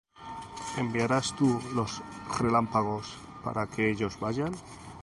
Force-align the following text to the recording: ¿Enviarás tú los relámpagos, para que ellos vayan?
¿Enviarás 0.77 1.35
tú 1.35 1.61
los 1.75 2.01
relámpagos, 2.39 3.15
para 3.43 3.67
que 3.67 3.91
ellos 3.91 4.19
vayan? 4.19 4.51